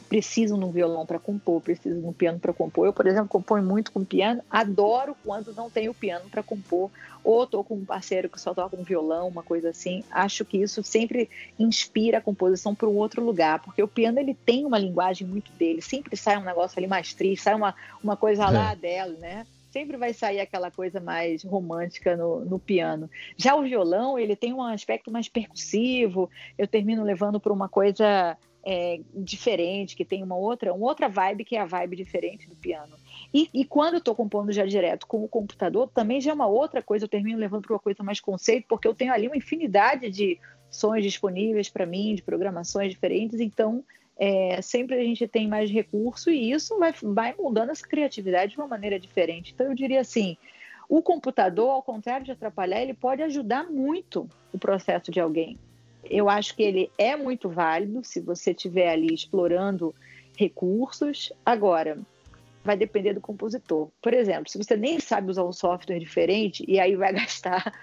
[0.07, 2.85] precisam de um violão para compor, precisam de um piano para compor.
[2.85, 6.89] Eu, por exemplo, componho muito com piano, adoro quando não tenho piano para compor,
[7.23, 10.03] ou estou com um parceiro que só toca um violão, uma coisa assim.
[10.11, 14.33] Acho que isso sempre inspira a composição para um outro lugar, porque o piano ele
[14.33, 17.73] tem uma linguagem muito dele, sempre sai um negócio ali mais triste, sai uma,
[18.03, 18.75] uma coisa lá é.
[18.75, 19.45] dela, né?
[19.75, 23.09] Sempre vai sair aquela coisa mais romântica no, no, piano.
[23.35, 28.37] Já o violão, ele tem um aspecto mais percussivo, eu termino levando para uma coisa
[28.63, 32.55] é, diferente, que tem uma outra, uma outra vibe que é a vibe diferente do
[32.55, 32.95] piano.
[33.33, 36.47] E, e quando eu estou compondo já direto com o computador, também já é uma
[36.47, 39.35] outra coisa, eu termino levando para uma coisa mais conceito, porque eu tenho ali uma
[39.35, 43.83] infinidade de sons disponíveis para mim, de programações diferentes, então
[44.17, 48.57] é, sempre a gente tem mais recurso e isso vai, vai mudando essa criatividade de
[48.57, 49.51] uma maneira diferente.
[49.53, 50.37] Então eu diria assim,
[50.87, 55.57] o computador, ao contrário de atrapalhar, ele pode ajudar muito o processo de alguém
[56.09, 59.93] eu acho que ele é muito válido se você estiver ali explorando
[60.37, 61.31] recursos.
[61.45, 61.97] Agora,
[62.63, 63.89] vai depender do compositor.
[64.01, 67.73] Por exemplo, se você nem sabe usar um software diferente e aí vai gastar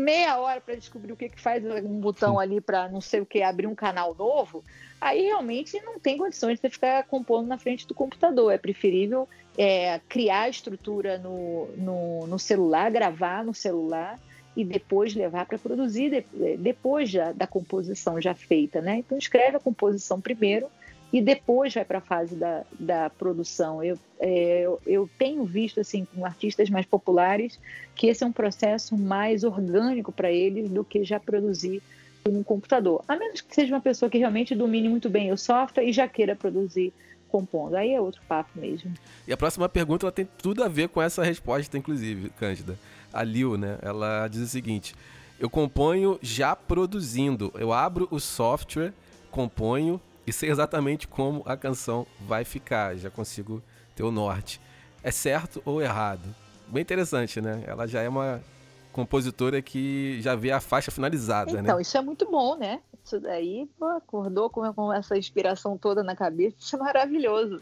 [0.00, 3.26] meia hora para descobrir o que, que faz um botão ali para não sei o
[3.26, 4.64] que, abrir um canal novo,
[5.00, 8.52] aí realmente não tem condições de você ficar compondo na frente do computador.
[8.52, 14.18] É preferível é, criar a estrutura no, no, no celular, gravar no celular
[14.56, 16.24] e depois levar para produzir
[16.58, 18.96] depois já, da composição já feita, né?
[18.96, 20.66] Então escreve a composição primeiro
[21.12, 23.82] e depois vai para a fase da, da produção.
[23.82, 27.58] Eu, é, eu, eu, tenho visto assim com artistas mais populares
[27.94, 31.82] que esse é um processo mais orgânico para eles do que já produzir
[32.28, 35.84] um computador, a menos que seja uma pessoa que realmente domine muito bem o software
[35.84, 36.92] e já queira produzir
[37.28, 37.76] compondo.
[37.76, 38.92] Aí é outro papo mesmo.
[39.26, 42.78] E a próxima pergunta ela tem tudo a ver com essa resposta, inclusive, Cândida
[43.12, 43.78] a Lil, né?
[43.82, 44.94] Ela diz o seguinte:
[45.38, 47.52] Eu componho já produzindo.
[47.56, 48.92] Eu abro o software,
[49.30, 52.96] componho e sei exatamente como a canção vai ficar.
[52.96, 53.62] Já consigo
[53.94, 54.60] ter o norte.
[55.02, 56.34] É certo ou errado?
[56.68, 57.64] Bem interessante, né?
[57.66, 58.42] Ela já é uma
[58.92, 61.68] compositora que já vê a faixa finalizada, então, né?
[61.68, 62.80] Então, isso é muito bom, né?
[63.04, 67.60] Isso daí, pô, acordou com, com, essa inspiração toda na cabeça, isso é maravilhoso.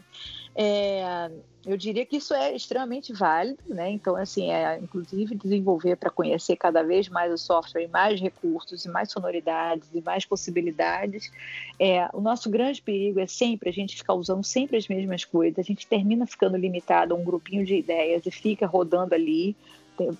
[0.55, 1.31] É,
[1.65, 3.89] eu diria que isso é extremamente válido, né?
[3.89, 8.85] Então, assim, é inclusive desenvolver para conhecer cada vez mais o software, e mais recursos,
[8.85, 11.31] e mais sonoridades, e mais possibilidades.
[11.79, 15.59] É, o nosso grande perigo é sempre a gente ficar usando sempre as mesmas coisas.
[15.59, 19.55] A gente termina ficando limitado a um grupinho de ideias e fica rodando ali,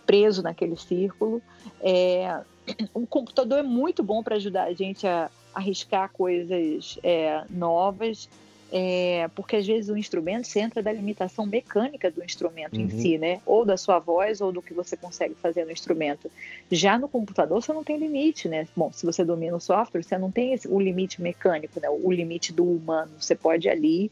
[0.06, 1.42] preso naquele círculo.
[1.82, 2.42] É,
[2.94, 8.30] o computador é muito bom para ajudar a gente a arriscar coisas é, novas
[8.72, 12.84] é, porque às vezes o instrumento se entra da limitação mecânica do instrumento uhum.
[12.84, 13.42] em si, né?
[13.46, 16.30] Ou da sua voz ou do que você consegue fazer no instrumento.
[16.72, 18.68] Já no computador você não tem limite, né?
[18.76, 21.90] Bom, se você domina o software, você não tem esse, o limite mecânico, né?
[21.90, 23.12] O limite do humano.
[23.20, 24.12] Você pode ali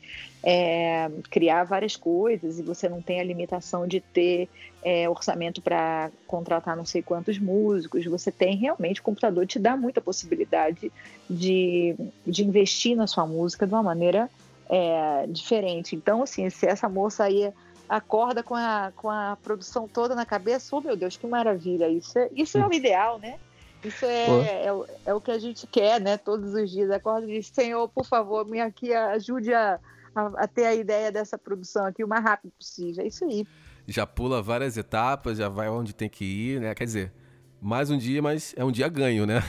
[0.49, 4.47] é, criar várias coisas e você não tem a limitação de ter
[4.81, 8.05] é, orçamento para contratar não sei quantos músicos.
[8.05, 10.89] Você tem realmente o computador te dá muita possibilidade
[11.29, 14.29] de, de investir na sua música de uma maneira
[14.69, 15.97] é, diferente.
[15.97, 17.51] Então, assim, se essa moça aí
[17.89, 21.89] acorda com a, com a produção toda na cabeça, oh meu Deus, que maravilha!
[21.89, 23.38] Isso é, isso é o ideal, né?
[23.83, 24.27] Isso é,
[24.65, 24.69] é,
[25.07, 26.17] é, o que a gente quer, né?
[26.17, 26.89] Todos os dias.
[26.89, 29.77] Acorda e diz, Senhor, por favor, me aqui ajude a,
[30.17, 33.03] a, a, ter a ideia dessa produção aqui o mais rápido possível.
[33.03, 33.45] É isso aí.
[33.88, 36.75] Já pula várias etapas, já vai onde tem que ir, né?
[36.75, 37.13] Quer dizer,
[37.62, 39.41] mais um dia, mas é um dia ganho, né?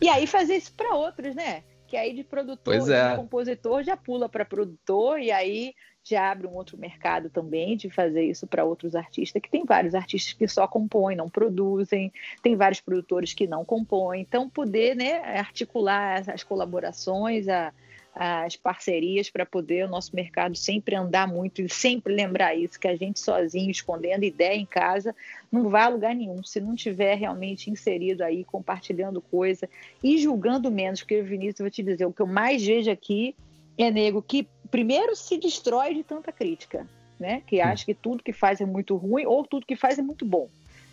[0.00, 1.62] e aí fazer isso para outros, né?
[1.88, 3.10] que aí de produtor, é.
[3.10, 7.88] de compositor já pula para produtor e aí já abre um outro mercado também de
[7.88, 12.56] fazer isso para outros artistas, que tem vários artistas que só compõem, não produzem, tem
[12.56, 17.72] vários produtores que não compõem, então poder né, articular as colaborações, a,
[18.20, 22.88] as parcerias para poder o nosso mercado sempre andar muito e sempre lembrar isso, que
[22.88, 25.14] a gente sozinho, escondendo ideia em casa,
[25.52, 26.42] não vai a lugar nenhum.
[26.42, 29.70] Se não tiver realmente inserido aí, compartilhando coisa
[30.02, 33.36] e julgando menos, porque, Vinícius, eu vou te dizer, o que eu mais vejo aqui
[33.78, 36.88] é nego que primeiro se destrói de tanta crítica,
[37.20, 37.40] né?
[37.46, 40.24] Que acha que tudo que faz é muito ruim ou tudo que faz é muito
[40.24, 40.48] bom.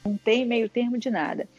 [0.05, 1.49] Não tem meio termo de nada.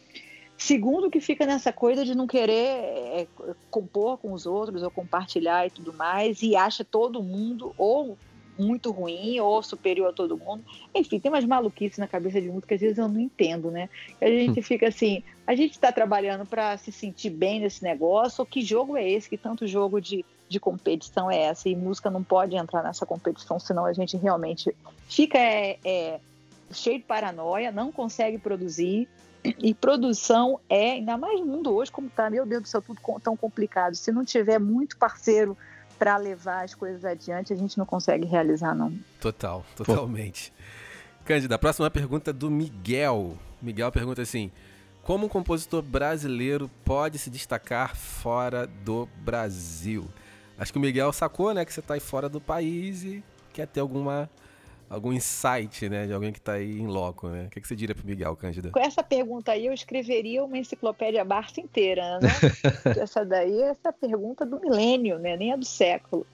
[0.59, 3.27] Segundo, que fica nessa coisa de não querer é,
[3.71, 8.17] compor com os outros ou compartilhar e tudo mais, e acha todo mundo ou
[8.59, 10.65] muito ruim ou superior a todo mundo.
[10.95, 13.89] Enfim, tem umas maluquices na cabeça de mundo que às vezes eu não entendo, né?
[14.21, 14.63] A gente hum.
[14.63, 18.97] fica assim, a gente está trabalhando para se sentir bem nesse negócio, ou que jogo
[18.97, 19.29] é esse?
[19.29, 21.69] Que tanto jogo de, de competição é essa?
[21.69, 24.75] E música não pode entrar nessa competição, senão a gente realmente
[25.09, 26.21] fica é, é
[26.73, 29.09] cheio de paranoia, não consegue produzir.
[29.59, 33.01] E produção é, ainda mais no mundo hoje, como está, meu Deus do céu, tudo
[33.21, 33.95] tão complicado.
[33.95, 35.57] Se não tiver muito parceiro
[35.99, 38.93] para levar as coisas adiante, a gente não consegue realizar, não.
[39.21, 40.51] Total, totalmente.
[40.51, 41.25] Pô.
[41.25, 43.37] Cândida, a próxima pergunta é do Miguel.
[43.61, 44.51] Miguel pergunta assim:
[45.03, 50.07] Como um compositor brasileiro pode se destacar fora do Brasil?
[50.59, 53.67] Acho que o Miguel sacou, né, que você está aí fora do país e quer
[53.67, 54.31] ter alguma
[54.89, 57.47] algum insight, né, de alguém que está aí em loco, né?
[57.47, 58.71] O que, que você diria para o Miguel, Cândida?
[58.71, 62.29] Com essa pergunta aí, eu escreveria uma enciclopédia Barça inteira, né?
[63.01, 65.37] essa daí é essa pergunta do milênio, né?
[65.37, 66.27] Nem a do século.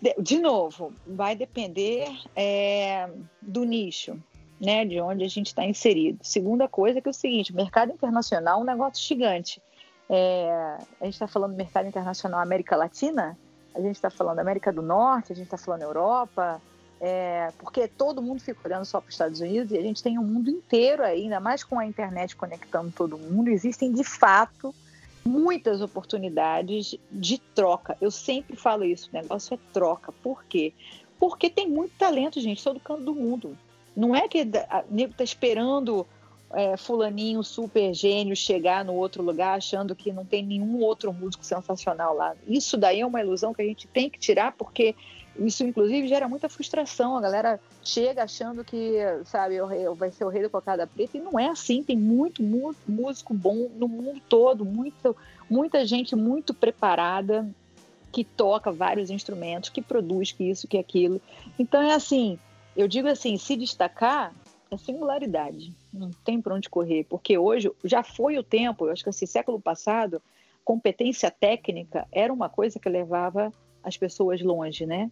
[0.00, 3.08] De, de novo, vai depender é,
[3.40, 4.18] do nicho,
[4.60, 4.84] né?
[4.84, 6.18] De onde a gente está inserido.
[6.22, 9.62] Segunda coisa que é o seguinte, mercado internacional é um negócio gigante.
[10.10, 13.38] É, a gente está falando do mercado internacional América Latina,
[13.74, 16.60] a gente está falando América do Norte, a gente está falando Europa,
[17.00, 20.18] é, porque todo mundo fica olhando só para os Estados Unidos e a gente tem
[20.18, 24.74] um mundo inteiro aí, ainda mais com a internet conectando todo mundo, existem de fato
[25.24, 27.96] muitas oportunidades de troca.
[28.00, 30.10] Eu sempre falo isso, o negócio é troca.
[30.10, 30.72] Por quê?
[31.18, 33.56] Porque tem muito talento, gente, todo canto do mundo.
[33.94, 36.06] Não é que o nego está esperando
[36.52, 41.44] é, fulaninho super gênio chegar no outro lugar achando que não tem nenhum outro músico
[41.44, 42.34] sensacional lá.
[42.46, 44.94] Isso daí é uma ilusão que a gente tem que tirar porque
[45.38, 47.16] isso, inclusive, gera muita frustração.
[47.16, 49.56] A galera chega achando que, sabe,
[49.96, 51.82] vai ser o rei do cocada preta, e não é assim.
[51.82, 55.16] Tem muito, muito músico bom no mundo todo, muito,
[55.48, 57.48] muita gente muito preparada
[58.10, 61.20] que toca vários instrumentos, que produz que isso, que aquilo.
[61.58, 62.38] Então, é assim,
[62.76, 64.34] eu digo assim, se destacar
[64.70, 65.72] é singularidade.
[65.92, 69.26] Não tem para onde correr, porque hoje já foi o tempo, eu acho que assim,
[69.26, 70.20] século passado,
[70.64, 75.10] competência técnica era uma coisa que levava as pessoas longe, né?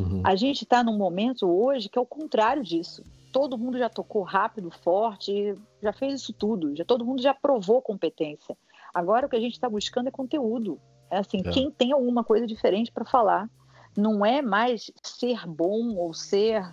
[0.00, 0.22] Uhum.
[0.24, 3.02] A gente está num momento hoje que é o contrário disso.
[3.32, 7.82] Todo mundo já tocou rápido, forte, já fez isso tudo, já todo mundo já provou
[7.82, 8.56] competência.
[8.92, 10.80] Agora o que a gente está buscando é conteúdo.
[11.10, 11.50] É assim, é.
[11.50, 13.48] quem tem alguma coisa diferente para falar.
[13.96, 16.64] Não é mais ser bom ou ser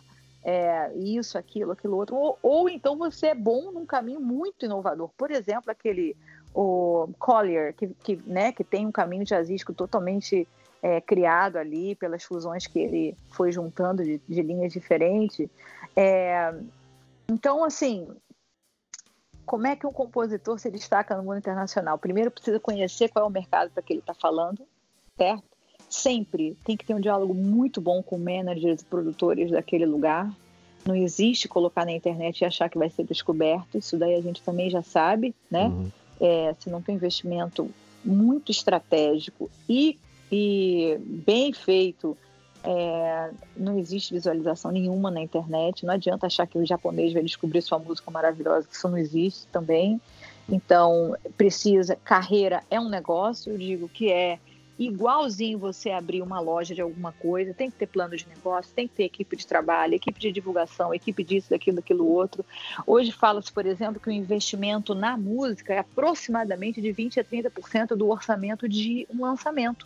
[0.43, 2.15] é, isso, aquilo, aquilo outro.
[2.15, 5.09] Ou, ou, então você é bom num caminho muito inovador.
[5.17, 6.15] Por exemplo, aquele
[6.53, 10.47] o Collier, que, que, né, que tem um caminho jazzístico totalmente
[10.81, 15.47] é, criado ali pelas fusões que ele foi juntando de, de linhas diferentes.
[15.95, 16.53] É,
[17.29, 18.07] então, assim,
[19.45, 21.97] como é que um compositor se destaca no mundo internacional?
[21.97, 24.65] Primeiro, precisa conhecer qual é o mercado para que ele está falando,
[25.17, 25.43] certo?
[25.89, 30.31] Sempre tem que ter um diálogo muito bom com managers e produtores daquele lugar.
[30.85, 33.77] Não existe colocar na internet e achar que vai ser descoberto.
[33.77, 35.65] Isso daí a gente também já sabe, né?
[35.65, 35.91] Uhum.
[36.19, 37.69] É, se não tem investimento
[38.03, 39.99] muito estratégico e
[40.31, 42.17] e bem feito.
[42.63, 45.85] É, não existe visualização nenhuma na internet.
[45.85, 49.47] Não adianta achar que o japonês vai descobrir sua música maravilhosa, que isso não existe
[49.47, 49.99] também.
[50.47, 51.95] Então, precisa.
[52.03, 54.39] Carreira é um negócio, eu digo que é
[54.77, 58.87] igualzinho você abrir uma loja de alguma coisa, tem que ter plano de negócio, tem
[58.87, 62.43] que ter equipe de trabalho, equipe de divulgação, equipe disso, daquilo, daquilo outro.
[62.85, 67.95] Hoje fala-se, por exemplo, que o investimento na música é aproximadamente de 20 a 30%
[67.95, 69.85] do orçamento de um lançamento.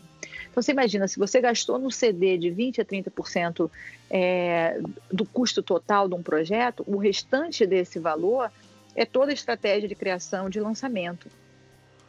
[0.55, 3.69] Então você imagina, se você gastou no CD de 20 a 30%
[4.09, 4.79] é,
[5.11, 8.49] do custo total de um projeto, o restante desse valor
[8.95, 11.27] é toda a estratégia de criação de lançamento.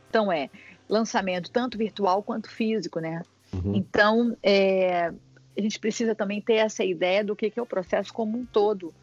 [0.08, 0.48] Então é
[0.88, 3.22] lançamento tanto virtual quanto físico, né?
[3.52, 3.74] Uhum.
[3.74, 5.06] Então é,
[5.58, 8.46] a gente precisa também ter essa ideia do que, que é o processo como um
[8.46, 8.94] todo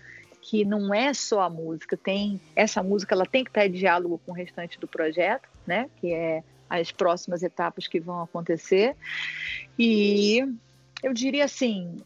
[0.42, 4.22] que não é só a música, tem essa música ela tem que estar em diálogo
[4.26, 5.90] com o restante do projeto, né?
[6.00, 6.44] Que é
[6.80, 8.96] as próximas etapas que vão acontecer.
[9.78, 10.40] E
[11.04, 12.02] eu diria assim,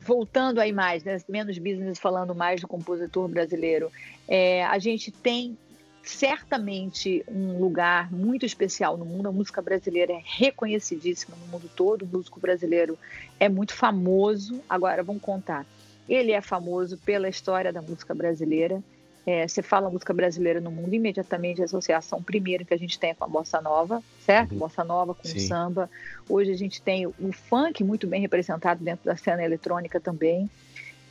[0.00, 3.90] voltando aí mais, né, menos business, falando mais do compositor brasileiro,
[4.26, 5.56] é, a gente tem
[6.02, 9.28] certamente um lugar muito especial no mundo.
[9.28, 12.02] A música brasileira é reconhecidíssima no mundo todo.
[12.02, 12.96] O músico brasileiro
[13.38, 14.62] é muito famoso.
[14.68, 15.66] Agora, vamos contar.
[16.08, 18.82] Ele é famoso pela história da música brasileira.
[19.26, 23.10] É, você fala música brasileira no mundo, imediatamente a associação primeira que a gente tem
[23.10, 24.52] é com a bossa nova, certo?
[24.52, 24.58] Uhum.
[24.58, 25.40] Bossa nova com Sim.
[25.40, 25.90] samba.
[26.28, 30.48] Hoje a gente tem o funk muito bem representado dentro da cena eletrônica também.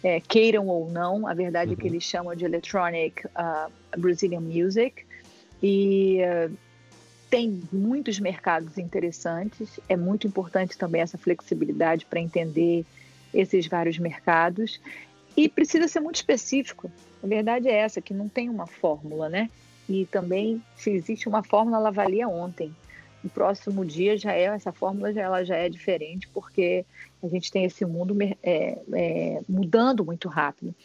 [0.01, 1.73] É, queiram ou não, a verdade uhum.
[1.73, 1.93] é que uhum.
[1.93, 3.69] eles chamam de electronic uh,
[3.99, 5.03] Brazilian music.
[5.61, 6.55] E uh,
[7.29, 9.77] tem muitos mercados interessantes.
[9.89, 12.85] É muito importante também essa flexibilidade para entender
[13.33, 14.79] esses vários mercados.
[15.35, 16.91] E precisa ser muito específico.
[17.23, 19.49] A verdade é essa, que não tem uma fórmula, né?
[19.87, 22.73] E também, se existe uma fórmula, ela valia ontem.
[23.23, 26.85] No próximo dia já é, essa fórmula já, ela já é diferente, porque
[27.23, 30.75] a gente tem esse mundo é, é, mudando muito rápido.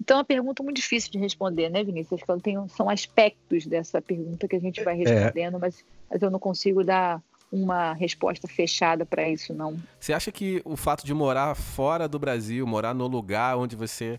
[0.00, 2.22] Então, é uma pergunta muito difícil de responder, né, Vinícius?
[2.22, 5.04] Acho que são aspectos dessa pergunta que a gente vai é.
[5.04, 5.60] respondendo, é.
[5.60, 7.22] mas, mas eu não consigo dar
[7.52, 9.76] uma resposta fechada para isso, não.
[10.00, 14.18] Você acha que o fato de morar fora do Brasil, morar no lugar onde você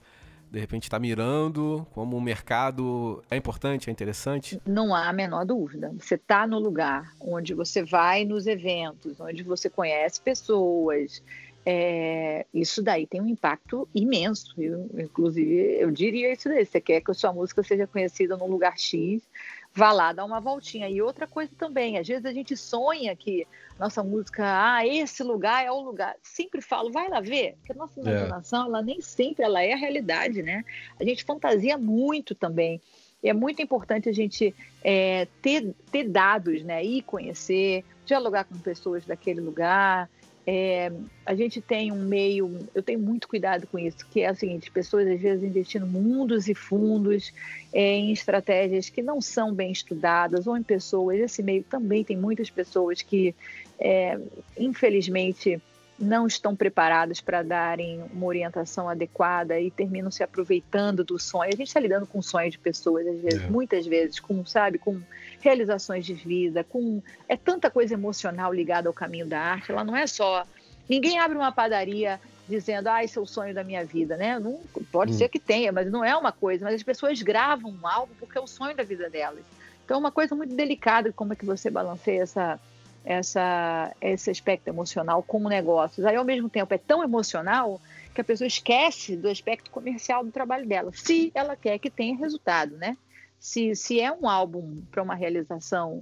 [0.52, 4.62] de repente está mirando, como o mercado é importante, é interessante?
[4.68, 5.92] Não há a menor dúvida.
[5.98, 11.24] Você está no lugar onde você vai nos eventos, onde você conhece pessoas.
[11.66, 14.54] É, isso daí tem um impacto imenso.
[14.62, 16.64] Eu, inclusive, eu diria isso daí.
[16.64, 19.28] Você quer que a sua música seja conhecida num lugar X,
[19.74, 20.90] vá lá, dá uma voltinha.
[20.90, 23.48] E outra coisa também, às vezes a gente sonha que
[23.80, 26.16] nossa música, ah, esse lugar é o lugar.
[26.22, 28.04] Sempre falo, vai lá ver, porque a nossa é.
[28.04, 28.68] imaginação, é.
[28.68, 30.64] ela nem sempre ela é a realidade, né?
[31.00, 32.80] A gente fantasia muito também.
[33.24, 34.54] E é muito importante a gente
[34.84, 36.84] é, ter, ter dados, né?
[36.84, 40.10] Ir conhecer, dialogar com pessoas daquele lugar,
[40.46, 40.92] é,
[41.26, 44.70] a gente tem um meio, eu tenho muito cuidado com isso, que é o seguinte:
[44.70, 47.32] pessoas às vezes investindo mundos e fundos
[47.72, 51.20] é, em estratégias que não são bem estudadas ou em pessoas.
[51.20, 53.34] Esse meio também tem muitas pessoas que,
[53.80, 54.20] é,
[54.58, 55.62] infelizmente,
[55.98, 61.54] não estão preparadas para darem uma orientação adequada e terminam se aproveitando do sonho.
[61.54, 63.50] A gente está lidando com sonhos de pessoas, às vezes, é.
[63.50, 65.00] muitas vezes, com, sabe, com
[65.44, 69.72] realizações de vida, com é tanta coisa emocional ligada ao caminho da arte.
[69.72, 70.46] Ela não é só
[70.90, 74.40] ninguém abre uma padaria dizendo, ah, esse é o sonho da minha vida, né?
[74.40, 74.60] Não,
[74.92, 75.18] pode hum.
[75.18, 76.66] ser que tenha, mas não é uma coisa.
[76.66, 79.44] Mas as pessoas gravam algo porque é o sonho da vida delas.
[79.84, 82.60] Então, é uma coisa muito delicada como é que você balanceia essa
[83.06, 86.06] essa, esse aspecto emocional como negócios.
[86.06, 87.82] Aí, ao mesmo tempo, é tão emocional
[88.16, 92.16] que a pessoa esquece do aspecto comercial do trabalho dela, se ela quer que tenha
[92.16, 92.96] resultado, né?
[93.44, 96.02] Se, se é um álbum para uma realização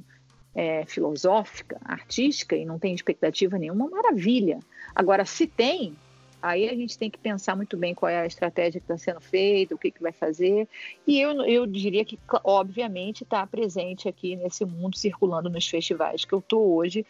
[0.53, 4.59] é, filosófica, artística e não tem expectativa nenhuma, maravilha.
[4.93, 5.95] Agora, se tem,
[6.39, 9.21] Aí a gente tem que pensar muito bem qual é a estratégia que está sendo
[9.21, 10.67] feita, o que, que vai fazer.
[11.05, 16.33] E eu, eu diria que, obviamente, está presente aqui nesse mundo circulando nos festivais que
[16.33, 17.05] eu estou hoje.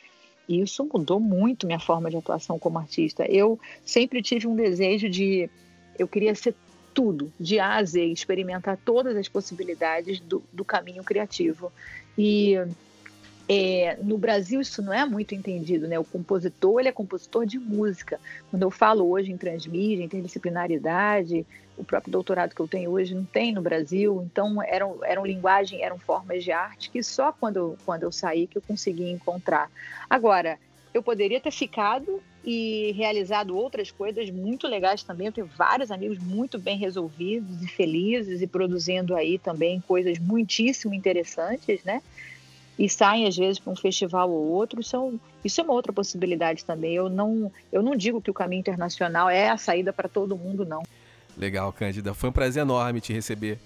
[0.49, 3.25] E isso mudou muito minha forma de atuação como artista.
[3.25, 5.49] Eu sempre tive um desejo de.
[5.97, 6.53] Eu queria ser
[6.93, 11.71] tudo, de A a Z, experimentar todas as possibilidades do, do caminho criativo.
[12.17, 12.55] E
[13.53, 15.99] é, no Brasil isso não é muito entendido, né?
[15.99, 18.19] O compositor ele é compositor de música.
[18.49, 21.45] Quando eu falo hoje em transmídia, interdisciplinaridade,
[21.77, 24.25] o próprio doutorado que eu tenho hoje não tem no Brasil.
[24.31, 28.57] Então eram, eram linguagem, eram formas de arte que só quando, quando eu saí que
[28.57, 29.69] eu consegui encontrar.
[30.09, 30.57] Agora
[30.93, 35.27] eu poderia ter ficado e realizado outras coisas muito legais também.
[35.27, 40.93] Eu tenho vários amigos muito bem resolvidos e felizes e produzindo aí também coisas muitíssimo
[40.93, 42.01] interessantes, né?
[42.81, 45.93] e saem às vezes para um festival ou outro, isso é, isso é uma outra
[45.93, 46.93] possibilidade também.
[46.93, 50.65] Eu não, eu não digo que o caminho internacional é a saída para todo mundo,
[50.65, 50.81] não.
[51.37, 52.13] Legal, Cândida.
[52.15, 53.59] Foi um prazer enorme te receber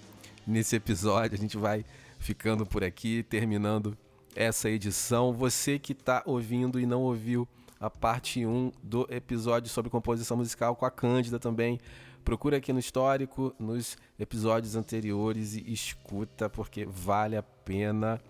[0.46, 1.34] nesse episódio.
[1.34, 1.82] A gente vai
[2.18, 3.96] ficando por aqui, terminando
[4.34, 5.32] essa edição.
[5.32, 7.48] Você que está ouvindo e não ouviu
[7.78, 11.78] a parte 1 do episódio sobre composição musical com a Cândida também.
[12.24, 18.20] Procura aqui no histórico, nos episódios anteriores e escuta, porque vale a pena.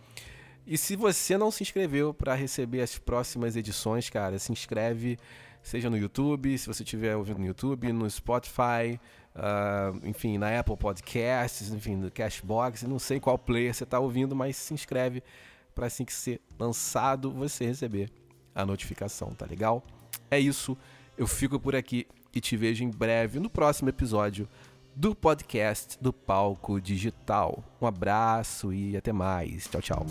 [0.66, 5.16] E se você não se inscreveu para receber as próximas edições, cara, se inscreve,
[5.62, 9.00] seja no YouTube, se você estiver ouvindo no YouTube, no Spotify,
[9.34, 14.34] uh, enfim, na Apple Podcasts, enfim, no Cashbox, não sei qual player você está ouvindo,
[14.34, 15.22] mas se inscreve
[15.74, 18.10] para assim que ser lançado você receber
[18.56, 19.84] a notificação, tá legal?
[20.30, 20.76] É isso,
[21.16, 24.48] eu fico por aqui e te vejo em breve no próximo episódio
[24.94, 27.62] do podcast do Palco Digital.
[27.80, 29.68] Um abraço e até mais.
[29.68, 30.06] Tchau, tchau.